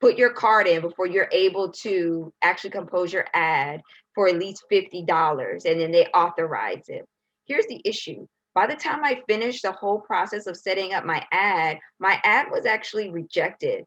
put 0.00 0.16
your 0.16 0.32
card 0.32 0.66
in 0.66 0.80
before 0.80 1.06
you're 1.06 1.28
able 1.32 1.70
to 1.70 2.32
actually 2.42 2.70
compose 2.70 3.12
your 3.12 3.26
ad 3.34 3.82
for 4.14 4.28
at 4.28 4.38
least 4.38 4.64
$50 4.72 5.64
and 5.64 5.80
then 5.80 5.92
they 5.92 6.06
authorize 6.06 6.88
it. 6.88 7.06
Here's 7.46 7.66
the 7.66 7.80
issue. 7.84 8.26
By 8.54 8.66
the 8.66 8.76
time 8.76 9.04
I 9.04 9.22
finished 9.28 9.62
the 9.62 9.72
whole 9.72 10.00
process 10.00 10.46
of 10.46 10.56
setting 10.56 10.92
up 10.92 11.04
my 11.04 11.24
ad, 11.32 11.78
my 11.98 12.20
ad 12.24 12.48
was 12.50 12.66
actually 12.66 13.10
rejected 13.10 13.84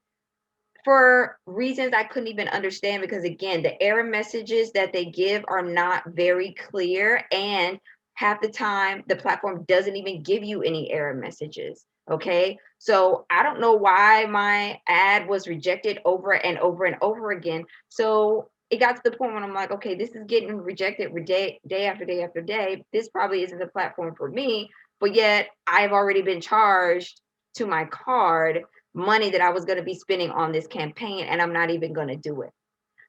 for 0.83 1.37
reasons 1.45 1.93
I 1.93 2.03
couldn't 2.03 2.29
even 2.29 2.47
understand 2.47 3.01
because 3.01 3.23
again, 3.23 3.63
the 3.63 3.81
error 3.81 4.03
messages 4.03 4.71
that 4.73 4.93
they 4.93 5.05
give 5.05 5.43
are 5.47 5.61
not 5.61 6.03
very 6.07 6.53
clear 6.53 7.23
and 7.31 7.79
half 8.15 8.41
the 8.41 8.49
time 8.49 9.03
the 9.07 9.15
platform 9.15 9.65
doesn't 9.67 9.95
even 9.95 10.23
give 10.23 10.43
you 10.43 10.61
any 10.61 10.91
error 10.91 11.13
messages. 11.13 11.85
Okay. 12.11 12.57
So 12.79 13.25
I 13.29 13.43
don't 13.43 13.61
know 13.61 13.73
why 13.73 14.25
my 14.25 14.79
ad 14.87 15.27
was 15.27 15.47
rejected 15.47 15.99
over 16.03 16.33
and 16.33 16.57
over 16.59 16.85
and 16.85 16.97
over 17.01 17.31
again. 17.31 17.65
So 17.89 18.49
it 18.69 18.79
got 18.79 18.95
to 18.97 19.01
the 19.03 19.15
point 19.15 19.33
when 19.33 19.43
I'm 19.43 19.53
like, 19.53 19.71
okay, 19.71 19.95
this 19.95 20.09
is 20.09 20.25
getting 20.27 20.57
rejected 20.57 21.13
day, 21.25 21.59
day 21.65 21.85
after 21.85 22.05
day 22.05 22.23
after 22.23 22.41
day. 22.41 22.83
This 22.91 23.07
probably 23.07 23.43
isn't 23.43 23.59
the 23.59 23.67
platform 23.67 24.15
for 24.17 24.29
me. 24.29 24.69
But 24.99 25.15
yet 25.15 25.49
I've 25.65 25.91
already 25.91 26.21
been 26.21 26.41
charged 26.41 27.21
to 27.55 27.67
my 27.67 27.85
card 27.85 28.63
money 28.93 29.29
that 29.31 29.41
I 29.41 29.50
was 29.50 29.65
going 29.65 29.77
to 29.77 29.83
be 29.83 29.95
spending 29.95 30.31
on 30.31 30.51
this 30.51 30.67
campaign 30.67 31.25
and 31.25 31.41
I'm 31.41 31.53
not 31.53 31.69
even 31.69 31.93
going 31.93 32.09
to 32.09 32.15
do 32.15 32.41
it. 32.41 32.51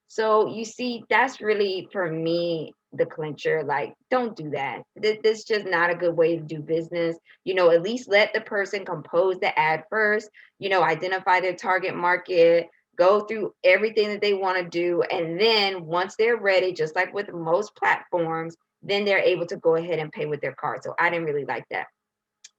So 0.09 0.47
you 0.49 0.65
see, 0.65 1.05
that's 1.09 1.41
really 1.41 1.89
for 1.93 2.11
me 2.11 2.73
the 2.93 3.07
clincher. 3.07 3.65
Like, 3.65 3.95
don't 4.11 4.37
do 4.37 4.51
that. 4.51 4.83
This, 4.97 5.19
this 5.23 5.39
is 5.41 5.45
just 5.45 5.67
not 5.67 5.91
a 5.91 5.97
good 5.97 6.17
way 6.17 6.37
to 6.37 6.43
do 6.43 6.61
business. 6.61 7.17
You 7.45 7.55
know, 7.55 7.71
at 7.71 7.83
least 7.83 8.09
let 8.09 8.33
the 8.33 8.41
person 8.41 8.85
compose 8.85 9.39
the 9.41 9.59
ad 9.59 9.85
first, 9.91 10.31
you 10.59 10.69
know, 10.69 10.83
identify 10.83 11.41
their 11.41 11.57
target 11.57 11.97
market, 11.97 12.69
go 12.97 13.21
through 13.21 13.55
everything 13.65 14.09
that 14.09 14.21
they 14.21 14.35
want 14.35 14.59
to 14.59 14.69
do. 14.69 15.03
And 15.03 15.41
then 15.41 15.85
once 15.85 16.15
they're 16.17 16.37
ready, 16.37 16.73
just 16.73 16.95
like 16.95 17.13
with 17.13 17.33
most 17.33 17.75
platforms, 17.75 18.57
then 18.83 19.05
they're 19.05 19.19
able 19.19 19.47
to 19.47 19.57
go 19.57 19.77
ahead 19.77 19.99
and 19.99 20.13
pay 20.13 20.27
with 20.27 20.41
their 20.41 20.55
card. 20.55 20.85
So 20.85 20.95
I 20.99 21.11
didn't 21.11 21.27
really 21.27 21.47
like 21.47 21.65
that. 21.71 21.87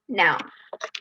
Now, 0.08 0.38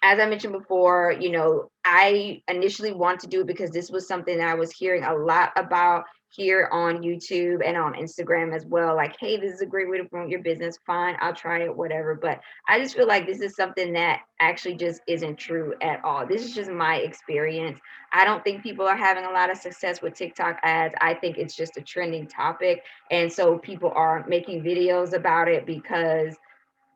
as 0.02 0.20
I 0.20 0.26
mentioned 0.26 0.54
before, 0.54 1.16
you 1.20 1.32
know, 1.32 1.70
I 1.84 2.42
initially 2.48 2.92
want 2.92 3.20
to 3.22 3.28
do 3.28 3.42
it 3.42 3.48
because 3.48 3.72
this 3.72 3.92
was 3.92 4.08
something 4.08 4.38
that 4.38 4.48
I 4.48 4.56
was 4.56 4.72
hearing 4.72 5.04
a 5.04 5.16
lot 5.16 5.52
about 5.56 6.06
here 6.36 6.68
on 6.72 7.02
YouTube 7.02 7.62
and 7.66 7.78
on 7.78 7.94
Instagram 7.94 8.54
as 8.54 8.66
well. 8.66 8.96
Like, 8.96 9.16
hey, 9.20 9.38
this 9.38 9.54
is 9.54 9.62
a 9.62 9.66
great 9.66 9.90
way 9.90 9.98
to 9.98 10.06
promote 10.06 10.30
your 10.30 10.42
business. 10.42 10.78
Fine, 10.86 11.16
I'll 11.22 11.34
try 11.34 11.64
it, 11.64 11.76
whatever. 11.76 12.16
But 12.16 12.42
I 12.68 12.80
just 12.80 12.96
feel 12.96 13.08
like 13.08 13.26
this 13.26 13.42
is 13.42 13.56
something 13.56 13.94
that 13.94 14.22
actually 14.42 14.76
just 14.76 15.02
isn't 15.08 15.38
true 15.38 15.74
at 15.82 16.04
all. 16.04 16.26
This 16.26 16.44
is 16.44 16.54
just 16.54 16.70
my 16.70 16.98
experience. 16.98 17.80
I 18.12 18.26
don't 18.26 18.44
think 18.44 18.64
people 18.64 18.86
are 18.86 18.98
having 18.98 19.26
a 19.26 19.32
lot 19.32 19.50
of 19.50 19.58
success 19.58 20.02
with 20.02 20.14
TikTok 20.14 20.60
ads. 20.64 20.94
I 21.00 21.14
think 21.14 21.38
it's 21.38 21.56
just 21.56 21.78
a 21.78 21.82
trending 21.82 22.28
topic. 22.28 22.84
And 23.12 23.32
so 23.32 23.58
people 23.60 23.92
are 23.96 24.26
making 24.28 24.64
videos 24.64 25.14
about 25.14 25.48
it 25.48 25.66
because 25.66 26.36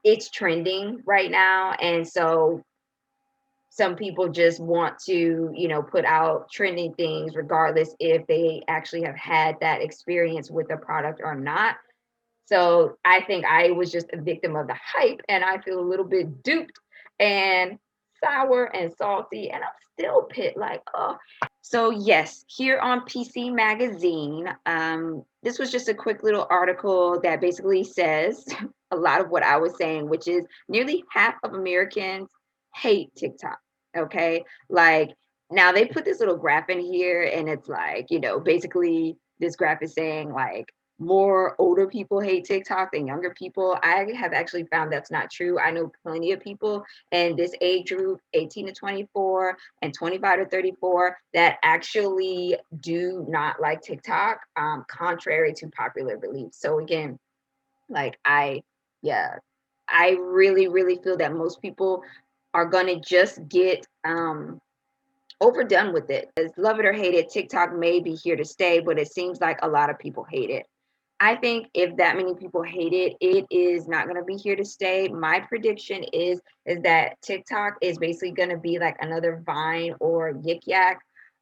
it's 0.04 0.30
trending 0.30 1.02
right 1.06 1.32
now 1.32 1.74
and 1.74 2.08
so 2.08 2.64
some 3.70 3.96
people 3.96 4.28
just 4.28 4.60
want 4.60 5.00
to 5.00 5.52
you 5.56 5.68
know 5.68 5.82
put 5.82 6.04
out 6.04 6.52
trending 6.52 6.94
things 6.96 7.36
regardless 7.36 7.96
if 8.00 8.28
they 8.28 8.62
actually 8.68 9.04
have 9.04 9.16
had 9.16 9.56
that 9.62 9.82
experience 9.82 10.52
with 10.52 10.68
the 10.68 10.76
product 10.76 11.22
or 11.24 11.36
not. 11.36 11.78
So 12.46 12.98
i 13.06 13.22
think 13.22 13.46
i 13.46 13.72
was 13.72 13.92
just 13.92 14.08
a 14.12 14.22
victim 14.22 14.56
of 14.56 14.68
the 14.68 14.76
hype 14.76 15.22
and 15.30 15.46
i 15.46 15.60
feel 15.60 15.80
a 15.80 15.90
little 15.92 16.06
bit 16.06 16.44
duped 16.44 16.78
and 17.20 17.78
sour 18.24 18.66
and 18.76 18.92
salty 18.98 19.52
and 19.52 19.64
i'm 19.64 19.70
still 19.98 20.24
pit 20.24 20.58
like 20.58 20.82
oh. 20.94 21.18
So 21.62 21.92
yes 21.92 22.44
here 22.48 22.80
on 22.80 23.02
pc 23.02 23.54
magazine 23.54 24.50
um, 24.66 25.24
this 25.44 25.60
was 25.60 25.72
just 25.72 25.90
a 25.90 25.94
quick 25.94 26.24
little 26.24 26.48
article 26.50 27.20
that 27.22 27.40
basically 27.40 27.84
says 27.84 28.46
a 28.92 28.96
lot 28.96 29.22
of 29.22 29.30
what 29.30 29.44
I 29.44 29.58
was 29.58 29.78
saying, 29.78 30.10
which 30.10 30.28
is 30.28 30.44
nearly 30.68 31.04
half 31.12 31.36
of 31.44 31.54
Americans 31.54 32.30
hate 32.76 33.14
TikTok. 33.16 33.60
Okay. 33.98 34.44
Like 34.70 35.12
now 35.52 35.72
they 35.72 35.86
put 35.86 36.06
this 36.06 36.20
little 36.20 36.38
graph 36.38 36.70
in 36.70 36.80
here 36.80 37.24
and 37.24 37.50
it's 37.50 37.68
like, 37.68 38.08
you 38.10 38.20
know, 38.20 38.40
basically 38.40 39.18
this 39.40 39.56
graph 39.56 39.82
is 39.82 39.94
saying 39.94 40.32
like 40.32 40.72
more 41.00 41.56
older 41.60 41.88
people 41.88 42.20
hate 42.20 42.44
TikTok 42.44 42.92
than 42.92 43.08
younger 43.08 43.34
people. 43.34 43.78
I 43.82 44.06
have 44.16 44.34
actually 44.34 44.66
found 44.66 44.92
that's 44.92 45.10
not 45.10 45.32
true. 45.32 45.58
I 45.58 45.72
know 45.72 45.92
plenty 46.04 46.34
of 46.34 46.42
people 46.42 46.84
in 47.12 47.36
this 47.36 47.54
age 47.62 47.90
group, 47.90 48.20
18 48.34 48.68
to 48.68 48.74
24 48.74 49.58
and 49.82 49.94
25 49.94 50.40
to 50.40 50.46
34, 50.46 51.18
that 51.34 51.58
actually 51.64 52.58
do 52.82 53.26
not 53.30 53.62
like 53.62 53.82
TikTok, 53.82 54.42
um, 54.58 54.86
contrary 54.90 55.54
to 55.54 55.68
popular 55.70 56.18
belief. 56.18 56.54
So 56.54 56.80
again, 56.80 57.18
like 57.88 58.20
I 58.26 58.62
yeah. 59.02 59.36
I 59.88 60.18
really, 60.20 60.68
really 60.68 61.00
feel 61.04 61.18
that 61.18 61.34
most 61.34 61.62
people 61.62 62.04
are 62.54 62.66
gonna 62.66 63.00
just 63.00 63.48
get 63.48 63.86
um 64.04 64.60
overdone 65.42 65.94
with 65.94 66.10
it. 66.10 66.30
As 66.38 66.52
love 66.58 66.80
it 66.80 66.86
or 66.86 66.94
hate 66.94 67.16
it, 67.16 67.30
TikTok 67.30 67.76
may 67.76 68.00
be 68.00 68.14
here 68.16 68.36
to 68.36 68.46
stay, 68.46 68.80
but 68.80 69.00
it 69.00 69.12
seems 69.12 69.40
like 69.40 69.60
a 69.62 69.68
lot 69.68 69.90
of 69.90 69.98
people 70.00 70.26
hate 70.30 70.50
it. 70.50 70.66
I 71.22 71.36
think 71.36 71.68
if 71.74 71.98
that 71.98 72.16
many 72.16 72.34
people 72.34 72.64
hate 72.64 72.94
it, 72.94 73.18
it 73.20 73.46
is 73.52 73.88
not 73.88 74.06
going 74.06 74.16
to 74.16 74.24
be 74.24 74.38
here 74.38 74.56
to 74.56 74.64
stay. 74.64 75.10
My 75.10 75.42
prediction 75.42 76.04
is 76.14 76.40
is 76.66 76.82
that 76.84 77.22
TikTok 77.22 77.76
is 77.82 77.98
basically 77.98 78.32
going 78.32 78.50
to 78.50 78.58
be 78.58 78.80
like 78.80 78.96
another 79.02 79.44
Vine 79.46 79.96
or 80.00 80.34
Yik 80.34 80.62
Yak, 80.66 81.00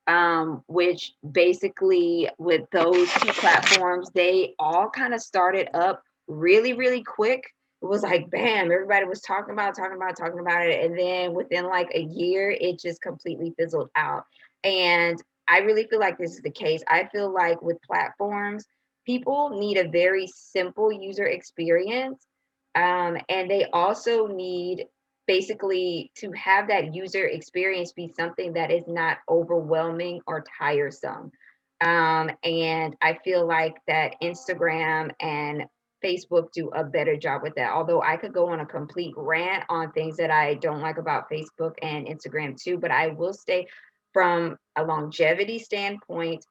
um, 0.07 0.63
which 0.67 1.13
basically 1.31 2.27
with 2.39 2.61
those 2.71 3.11
two 3.13 3.33
platforms, 3.33 4.09
they 4.15 4.55
all 4.57 4.89
kind 4.89 5.13
of 5.13 5.21
started 5.21 5.69
up 5.75 6.01
really, 6.27 6.73
really 6.73 7.03
quick 7.03 7.43
it 7.81 7.85
was 7.85 8.01
like 8.01 8.29
bam, 8.31 8.71
everybody 8.71 9.05
was 9.05 9.21
talking 9.21 9.53
about, 9.53 9.75
talking 9.75 9.95
about, 9.95 10.17
talking 10.17 10.39
about 10.39 10.65
it. 10.65 10.83
And 10.83 10.97
then 10.97 11.33
within 11.33 11.65
like 11.65 11.89
a 11.93 12.01
year, 12.01 12.49
it 12.49 12.79
just 12.79 13.01
completely 13.01 13.53
fizzled 13.57 13.89
out. 13.95 14.23
And 14.63 15.21
I 15.47 15.59
really 15.59 15.85
feel 15.87 15.99
like 15.99 16.17
this 16.17 16.33
is 16.33 16.41
the 16.41 16.49
case. 16.49 16.83
I 16.89 17.07
feel 17.11 17.31
like 17.31 17.61
with 17.61 17.81
platforms, 17.83 18.65
people 19.05 19.49
need 19.49 19.77
a 19.77 19.89
very 19.89 20.27
simple 20.27 20.91
user 20.91 21.25
experience. 21.25 22.25
Um, 22.73 23.17
and 23.29 23.49
they 23.49 23.65
also 23.71 24.25
need 24.27 24.85
basically 25.27 26.11
to 26.17 26.31
have 26.31 26.67
that 26.69 26.95
user 26.95 27.25
experience 27.27 27.91
be 27.91 28.11
something 28.17 28.53
that 28.53 28.71
is 28.71 28.83
not 28.87 29.17
overwhelming 29.29 30.21
or 30.25 30.43
tiresome. 30.57 31.31
Um, 31.79 32.31
and 32.43 32.95
I 33.01 33.19
feel 33.23 33.45
like 33.45 33.75
that 33.87 34.15
Instagram 34.21 35.11
and 35.19 35.65
Facebook 36.03 36.51
do 36.51 36.69
a 36.69 36.83
better 36.83 37.15
job 37.15 37.41
with 37.43 37.55
that. 37.55 37.73
Although 37.73 38.01
I 38.01 38.17
could 38.17 38.33
go 38.33 38.49
on 38.49 38.59
a 38.59 38.65
complete 38.65 39.13
rant 39.17 39.63
on 39.69 39.91
things 39.91 40.17
that 40.17 40.31
I 40.31 40.55
don't 40.55 40.81
like 40.81 40.97
about 40.97 41.29
Facebook 41.29 41.73
and 41.81 42.07
Instagram 42.07 42.61
too, 42.61 42.77
but 42.77 42.91
I 42.91 43.07
will 43.07 43.33
stay 43.33 43.67
from 44.13 44.57
a 44.75 44.83
longevity 44.83 45.59
standpoint. 45.59 46.45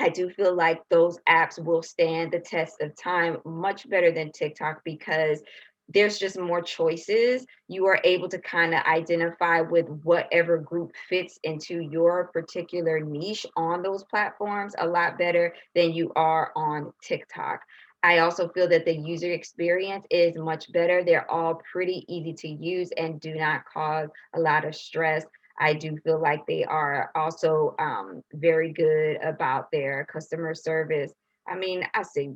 I 0.00 0.08
do 0.08 0.30
feel 0.30 0.54
like 0.54 0.82
those 0.90 1.18
apps 1.28 1.62
will 1.62 1.82
stand 1.82 2.32
the 2.32 2.40
test 2.40 2.80
of 2.80 2.96
time 2.96 3.36
much 3.44 3.88
better 3.88 4.10
than 4.10 4.32
TikTok 4.32 4.82
because 4.84 5.42
there's 5.88 6.18
just 6.18 6.38
more 6.38 6.62
choices. 6.62 7.46
You 7.68 7.86
are 7.86 8.00
able 8.04 8.28
to 8.28 8.38
kind 8.38 8.74
of 8.74 8.82
identify 8.84 9.60
with 9.60 9.86
whatever 10.02 10.58
group 10.58 10.92
fits 11.08 11.38
into 11.42 11.80
your 11.80 12.30
particular 12.32 13.00
niche 13.00 13.46
on 13.56 13.82
those 13.82 14.04
platforms 14.04 14.74
a 14.78 14.86
lot 14.86 15.18
better 15.18 15.54
than 15.74 15.92
you 15.92 16.12
are 16.16 16.52
on 16.56 16.92
TikTok. 17.02 17.60
I 18.02 18.18
also 18.18 18.48
feel 18.48 18.68
that 18.68 18.84
the 18.84 18.96
user 18.96 19.32
experience 19.32 20.04
is 20.10 20.36
much 20.36 20.72
better. 20.72 21.04
They're 21.04 21.30
all 21.30 21.60
pretty 21.70 22.04
easy 22.08 22.32
to 22.34 22.48
use 22.48 22.90
and 22.96 23.20
do 23.20 23.34
not 23.34 23.64
cause 23.72 24.08
a 24.34 24.40
lot 24.40 24.64
of 24.64 24.74
stress. 24.74 25.24
I 25.58 25.74
do 25.74 25.96
feel 25.98 26.20
like 26.20 26.44
they 26.46 26.64
are 26.64 27.10
also 27.14 27.74
um, 27.78 28.22
very 28.32 28.72
good 28.72 29.18
about 29.22 29.70
their 29.70 30.04
customer 30.06 30.54
service. 30.54 31.12
I 31.46 31.56
mean, 31.56 31.84
I 31.94 32.02
say 32.02 32.32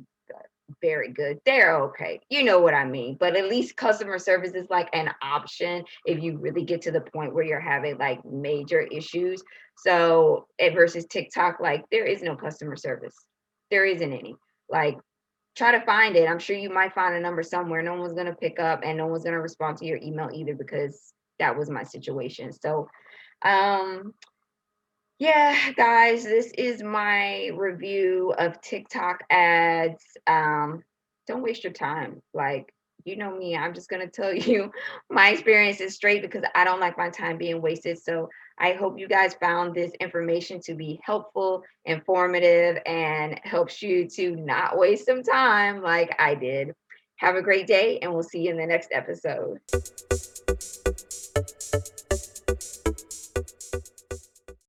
very 0.81 1.11
good. 1.11 1.39
They're 1.45 1.79
okay. 1.83 2.19
You 2.29 2.43
know 2.43 2.59
what 2.59 2.73
I 2.73 2.85
mean? 2.85 3.17
But 3.19 3.35
at 3.35 3.49
least 3.49 3.77
customer 3.77 4.19
service 4.19 4.51
is 4.51 4.67
like 4.69 4.89
an 4.93 5.09
option 5.21 5.83
if 6.05 6.21
you 6.21 6.37
really 6.37 6.63
get 6.63 6.81
to 6.83 6.91
the 6.91 7.01
point 7.01 7.33
where 7.33 7.43
you're 7.43 7.59
having 7.59 7.97
like 7.97 8.23
major 8.25 8.81
issues. 8.81 9.41
So, 9.77 10.47
eh, 10.59 10.73
versus 10.73 11.05
TikTok, 11.05 11.59
like 11.59 11.85
there 11.91 12.05
is 12.05 12.21
no 12.21 12.35
customer 12.35 12.75
service. 12.75 13.15
There 13.71 13.85
isn't 13.85 14.13
any. 14.13 14.35
Like 14.69 14.97
try 15.57 15.71
to 15.71 15.85
find 15.85 16.15
it. 16.15 16.29
I'm 16.29 16.39
sure 16.39 16.55
you 16.55 16.69
might 16.69 16.93
find 16.93 17.15
a 17.15 17.19
number 17.19 17.43
somewhere. 17.43 17.81
No 17.81 17.95
one's 17.95 18.13
gonna 18.13 18.35
pick 18.35 18.59
up 18.59 18.81
and 18.83 18.97
no 18.97 19.07
one's 19.07 19.23
gonna 19.23 19.41
respond 19.41 19.77
to 19.77 19.85
your 19.85 19.97
email 19.97 20.29
either 20.31 20.53
because 20.53 21.13
that 21.39 21.57
was 21.57 21.69
my 21.69 21.83
situation. 21.83 22.53
So 22.53 22.87
um 23.43 24.13
yeah, 25.19 25.71
guys, 25.71 26.23
this 26.23 26.51
is 26.57 26.83
my 26.83 27.49
review 27.55 28.35
of 28.37 28.61
TikTok 28.61 29.23
ads. 29.31 30.03
Um, 30.27 30.83
don't 31.25 31.41
waste 31.41 31.63
your 31.63 31.73
time. 31.73 32.21
Like, 32.35 32.71
you 33.07 33.15
know 33.15 33.35
me, 33.35 33.55
I'm 33.55 33.73
just 33.73 33.89
gonna 33.89 34.07
tell 34.07 34.33
you 34.33 34.71
my 35.09 35.29
experience 35.29 35.79
is 35.79 35.95
straight 35.95 36.21
because 36.21 36.43
I 36.53 36.63
don't 36.65 36.81
like 36.81 36.97
my 36.97 37.09
time 37.09 37.37
being 37.37 37.61
wasted. 37.61 37.97
So 37.97 38.29
I 38.59 38.73
hope 38.73 38.99
you 38.99 39.07
guys 39.07 39.33
found 39.35 39.73
this 39.73 39.91
information 39.99 40.59
to 40.61 40.75
be 40.75 40.99
helpful, 41.03 41.63
informative, 41.85 42.81
and 42.85 43.39
helps 43.43 43.81
you 43.81 44.07
to 44.09 44.35
not 44.35 44.77
waste 44.77 45.05
some 45.05 45.23
time 45.23 45.81
like 45.81 46.15
I 46.19 46.35
did. 46.35 46.73
Have 47.17 47.35
a 47.35 47.41
great 47.41 47.65
day, 47.65 47.97
and 47.99 48.13
we'll 48.13 48.23
see 48.23 48.41
you 48.41 48.51
in 48.51 48.57
the 48.57 48.65
next 48.65 48.89
episode. 48.91 49.59